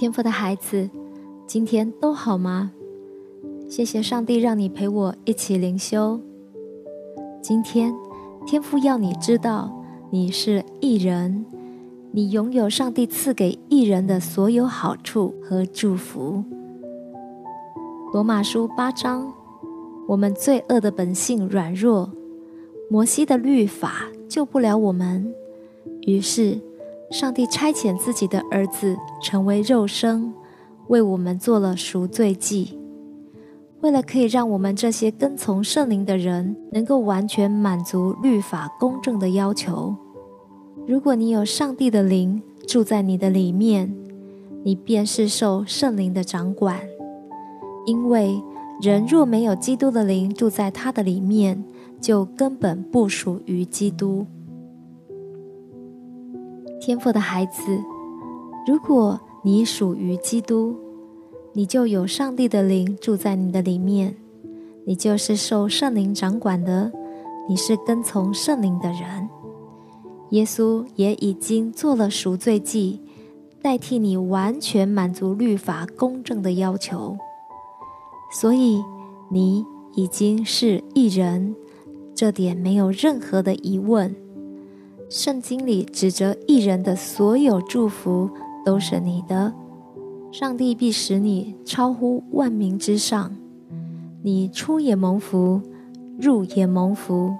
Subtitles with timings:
[0.00, 0.88] 天父的孩子，
[1.46, 2.72] 今天都好吗？
[3.68, 6.18] 谢谢上帝让你陪我一起灵修。
[7.42, 7.94] 今天，
[8.46, 9.70] 天父要你知道，
[10.08, 11.44] 你是艺人，
[12.12, 16.42] 你拥有上帝赐给艺人的所有好处和祝福。
[18.14, 19.30] 罗马书八章，
[20.08, 22.10] 我们罪恶的本性软弱，
[22.88, 25.34] 摩西的律法救不了我们，
[26.06, 26.58] 于是。
[27.10, 30.32] 上帝差遣自己的儿子成为肉身，
[30.86, 32.78] 为我们做了赎罪祭。
[33.80, 39.96] 为了可以让我们这些跟从圣灵的人能够完全满足律法公正的要求，
[40.86, 43.92] 如果你有上帝的灵住在你的里面，
[44.62, 46.78] 你便是受圣灵的掌管。
[47.86, 48.40] 因为
[48.80, 51.64] 人若没有基督的灵住在他的里面，
[52.00, 54.26] 就根本不属于基督。
[56.80, 57.78] 天赋的孩子，
[58.66, 60.74] 如果你属于基督，
[61.52, 64.16] 你就有上帝的灵住在你的里面，
[64.86, 66.90] 你就是受圣灵掌管的，
[67.46, 69.28] 你是跟从圣灵的人。
[70.30, 73.02] 耶稣也已经做了赎罪祭，
[73.60, 77.18] 代替你完全满足律法公正的要求，
[78.32, 78.82] 所以
[79.30, 81.54] 你已经是一人，
[82.14, 84.16] 这点没有任何的疑问。
[85.10, 88.30] 圣经里指着一人的所有祝福
[88.64, 89.52] 都是你的，
[90.30, 93.36] 上帝必使你超乎万民之上。
[94.22, 95.60] 你出也蒙福，
[96.16, 97.34] 入也蒙福。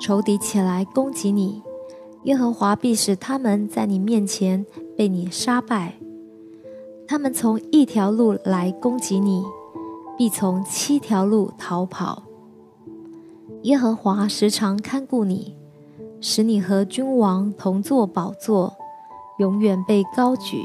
[0.00, 1.62] 仇敌起来攻击你，
[2.24, 5.94] 耶和华必使他们在你面前被你杀败。
[7.06, 9.44] 他们从一条路来攻击你，
[10.18, 12.24] 必从七条路逃跑。
[13.62, 15.54] 耶和华时常看顾你。
[16.24, 18.72] 使你和君王同坐宝座，
[19.40, 20.64] 永远被高举。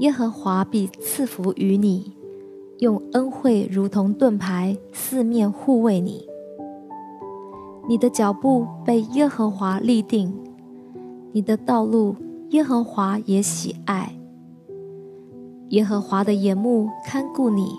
[0.00, 2.14] 耶和华必赐福于你，
[2.80, 6.26] 用恩惠如同盾牌，四面护卫你。
[7.88, 10.34] 你的脚步被耶和华立定，
[11.32, 12.14] 你的道路
[12.50, 14.18] 耶和华也喜爱。
[15.70, 17.70] 耶和华的眼目看顾你，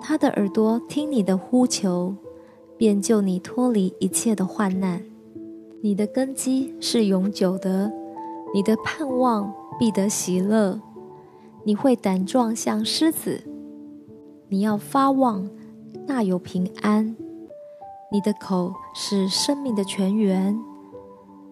[0.00, 2.14] 他的耳朵听你的呼求，
[2.78, 5.02] 便救你脱离一切的患难。
[5.80, 7.92] 你的根基是永久的，
[8.52, 10.80] 你的盼望必得喜乐。
[11.62, 13.44] 你会胆壮像狮子，
[14.48, 15.48] 你要发旺，
[16.04, 17.14] 大有平安。
[18.10, 20.58] 你的口是生命的泉源，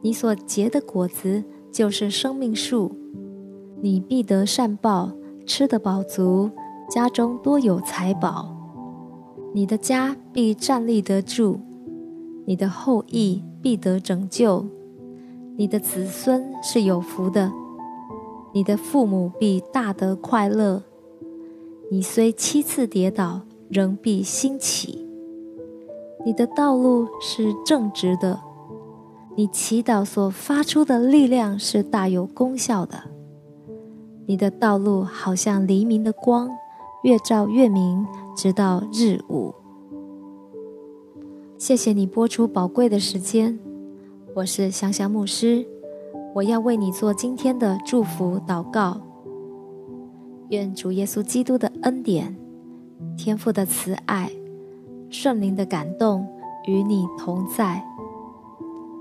[0.01, 2.97] 你所结的果子就是生命树。
[3.81, 5.13] 你必得善报，
[5.47, 6.51] 吃得饱足，
[6.91, 8.57] 家中多有财宝。
[9.53, 11.61] 你的家必站立得住，
[12.47, 13.43] 你的后裔。
[13.63, 14.65] 必得拯救，
[15.57, 17.51] 你的子孙是有福的，
[18.53, 20.85] 你的父母必大得快乐。
[21.91, 25.05] 你虽七次跌倒，仍必兴起。
[26.25, 28.39] 你的道路是正直的，
[29.35, 33.03] 你祈祷所发出的力量是大有功效的。
[34.27, 36.49] 你的道路好像黎明的光，
[37.03, 39.53] 越照越明，直到日午。
[41.59, 43.59] 谢谢你播出宝贵的时间，
[44.35, 45.67] 我是香香牧师，
[46.35, 49.01] 我要为你做今天的祝福祷告。
[50.51, 52.37] 愿主耶稣基督的恩典、
[53.17, 54.31] 天父的慈爱、
[55.09, 56.29] 圣灵的感动
[56.69, 57.83] 与你同在。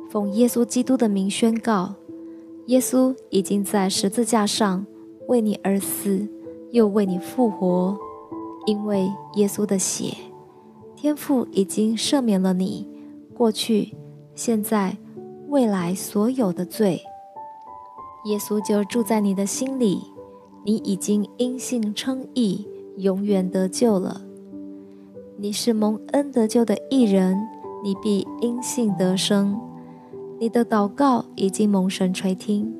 [0.09, 1.95] 奉耶稣基督的名宣告：
[2.67, 4.85] 耶稣已经在十字架上
[5.27, 6.25] 为你而死，
[6.71, 7.97] 又为你复活，
[8.65, 10.15] 因为耶稣的血。
[11.05, 12.87] 天父已经赦免了你
[13.35, 13.93] 过去、
[14.33, 14.97] 现在、
[15.49, 16.99] 未来所有的罪。
[18.25, 20.01] 耶稣就住在你的心里，
[20.63, 22.67] 你已经因信称义，
[22.97, 24.21] 永远得救了。
[25.37, 27.37] 你是蒙恩得救的义人，
[27.83, 29.61] 你必因信得生。
[30.39, 32.73] 你的祷告已经蒙神垂听，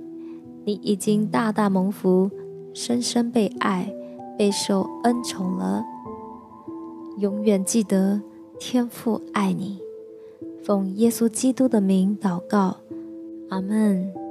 [0.64, 2.32] 你已经大大蒙福，
[2.74, 3.94] 深深被爱，
[4.36, 5.86] 备受恩宠了。
[7.18, 8.22] 永远记得，
[8.60, 9.80] 天父爱你。
[10.64, 12.78] 奉耶稣基督的名祷告，
[13.50, 14.25] 阿门。